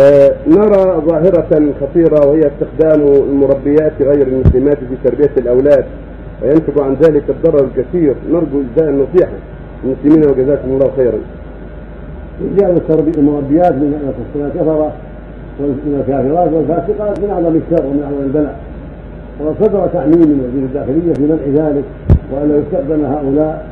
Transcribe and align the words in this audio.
آه، 0.00 0.32
نرى 0.46 1.02
ظاهرة 1.08 1.72
خطيرة 1.80 2.26
وهي 2.26 2.40
استخدام 2.40 3.06
المربيات 3.30 3.92
غير 4.00 4.26
المسلمات 4.26 4.78
في 4.78 4.96
تربية 5.04 5.30
الأولاد 5.38 5.84
وينتج 6.42 6.80
عن 6.80 6.94
ذلك 6.94 7.22
الضرر 7.28 7.64
الكثير. 7.64 8.14
نرجو 8.30 8.60
إجزاء 8.60 8.90
النصيحة. 8.90 9.32
المسلمين 9.84 10.30
وجزاكم 10.30 10.68
الله 10.68 10.90
خيرا. 10.96 11.18
تربية 12.88 13.18
المربيات 13.18 13.72
من 13.72 14.14
الكفرة 14.36 14.92
ومن 15.60 16.00
الكافرات 16.00 16.52
والفاسقات 16.52 17.20
من 17.20 17.30
أعظم 17.30 17.56
الشر 17.56 17.86
ومن 17.86 18.02
أعظم 18.02 18.24
البلاء. 18.24 18.56
وقد 19.40 19.54
صدر 19.60 19.86
تعميم 19.86 20.28
من 20.28 20.40
وزير 20.48 20.64
الداخلية 20.64 21.12
في 21.12 21.22
منع 21.22 21.66
ذلك 21.68 21.84
وأن 22.32 22.62
يستخدم 22.62 23.04
هؤلاء 23.04 23.66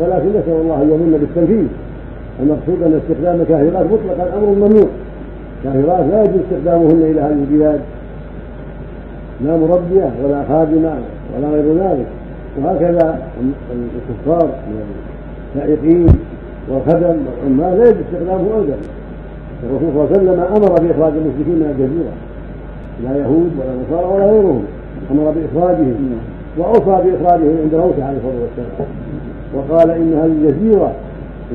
ولكن 0.00 0.28
نسأل 0.28 0.60
الله 0.62 0.82
أن 0.82 0.88
يظن 0.88 1.18
بالتنفيذ 1.20 1.66
المقصود 2.42 2.82
أن 2.82 3.00
استخدام 3.02 3.40
الكافرات 3.40 3.86
مطلقا 3.86 4.38
أمر 4.38 4.46
ممنوع. 4.46 4.88
كافرات 5.64 6.06
لا 6.10 6.22
يجوز 6.22 6.40
استخدامهن 6.44 7.02
إلى 7.02 7.20
هذه 7.20 7.46
البلاد. 7.50 7.80
لا 9.44 9.56
مربية 9.56 10.10
ولا 10.24 10.44
خادمة 10.48 10.92
ولا 11.36 11.48
غير 11.48 11.74
ذلك. 11.74 12.06
وهكذا 12.58 13.18
الكفار 13.72 14.46
من 14.46 14.82
السائقين 15.56 16.06
والخدم 16.68 17.16
والعمال 17.26 17.78
لا 17.78 17.84
يجوز 17.84 18.00
استخدامه 18.00 18.58
أبدا. 18.58 18.76
الرسول 19.64 19.90
صلى 19.92 20.02
الله 20.02 20.08
عليه 20.10 20.16
وسلم 20.16 20.40
أمر 20.56 20.72
بإخراج 20.82 21.12
المشركين 21.12 21.54
من 21.54 21.68
الجزيرة 21.70 22.12
لا 23.04 23.12
يهود 23.22 23.50
ولا 23.58 23.72
نصارى 23.82 24.14
ولا 24.14 24.32
غيرهم. 24.32 24.64
أمر 25.10 25.34
بإخراجهم. 25.36 26.18
وأوصى 26.58 26.96
بإخراجهم 27.04 27.56
عند 27.62 27.74
موته 27.74 28.04
عليه 28.04 28.18
الصلاة 28.18 28.40
والسلام. 28.42 28.88
وقال 29.54 29.90
إن 29.90 30.12
هذه 30.12 30.32
الجزيرة 30.32 30.92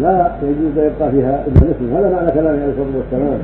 لا 0.01 0.31
يجوز 0.43 0.77
أن 0.77 0.91
يبقى 0.95 1.11
فيها 1.11 1.43
إلا 1.47 1.59
مسلم 1.69 1.95
هذا 1.97 2.09
معنى 2.15 2.31
كلامه 2.31 2.49
عليه 2.49 2.71
الصلاة 2.71 2.97
والسلام. 2.97 3.39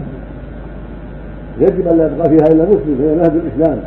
يجب 1.59 1.87
أن 1.87 1.97
لا 1.97 2.05
يبقى 2.05 2.29
فيها 2.29 2.47
إلا 2.47 2.63
مسلم 2.63 2.95
فهي 2.99 3.15
نهج 3.15 3.31
الإسلام 3.45 3.79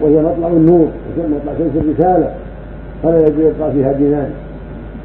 وهي 0.00 0.16
مطلع 0.16 0.48
النور 0.48 0.88
مطلع 1.18 1.52
شمس 1.58 1.84
الرسالة 1.84 2.30
فلا 3.02 3.20
يجب 3.20 3.38
يبقى 3.38 3.72
فيها 3.72 3.92
دينان. 3.92 4.30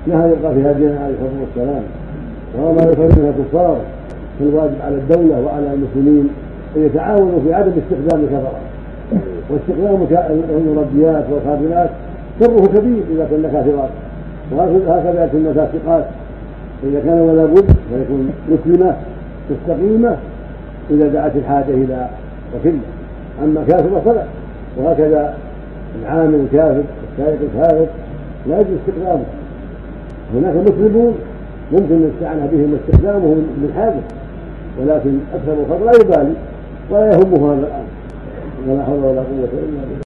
نهى 0.07 0.31
يبقى 0.31 0.53
فيها 0.53 0.71
دينان 0.71 0.97
عليه 0.97 1.13
الصلاة 1.13 1.41
والسلام. 1.41 1.83
وما 2.59 2.91
يفعل 2.91 3.09
منها 3.19 3.31
كفار 3.31 3.77
فالواجب 4.39 4.75
على 4.85 4.95
الدولة 4.95 5.41
وعلى 5.45 5.73
المسلمين 5.73 6.29
أن 6.75 6.85
يتعاونوا 6.85 7.39
في 7.45 7.53
عدم 7.53 7.71
استخدام 7.71 8.23
الكفرة. 8.23 8.59
واستخدام 9.49 10.07
المربيات 10.49 11.25
والخادمات 11.31 11.89
شره 12.39 12.65
كبير 12.65 13.03
إذا 13.15 13.27
كن 13.29 13.41
كافرات 13.41 13.89
وهكذا 14.51 15.25
يكون 15.25 15.53
فاسقات 15.53 16.05
فاذا 16.81 16.99
كان 17.05 17.19
ولا 17.19 17.45
بد 17.45 17.65
فيكون 17.89 18.29
مسلمة 18.49 18.95
مستقيمه 19.51 20.17
إذا 20.91 21.07
دعت 21.07 21.35
الحاجة 21.35 21.69
إلى 21.69 22.09
وكلة 22.55 22.79
أما 23.43 23.63
كافر 23.67 24.01
فلا. 24.05 24.23
وهكذا 24.77 25.33
العامل 26.01 26.35
الكافر 26.35 26.83
السائق 27.11 27.39
الكافر 27.41 27.85
لا 28.47 28.59
يجوز 28.59 28.77
استخدامه. 28.87 29.23
هناك 30.33 30.55
مسلمون 30.55 31.15
ممكن 31.71 31.95
الاستعانة 31.95 32.49
بهم 32.51 32.73
واستخدامهم 32.73 33.47
للحاجة 33.61 34.01
ولكن 34.81 35.17
أكثر 35.33 35.53
الخلق 35.53 35.85
لا 35.85 35.91
يبالي 36.01 36.33
ولا 36.89 37.05
يهمه 37.11 37.53
هذا 37.53 37.67
الأمر. 37.67 37.89
ولا 38.67 38.83
حول 38.83 38.97
ولا 38.97 39.21
قوة 39.21 39.49
إلا 39.53 39.81
بالله. 39.81 39.99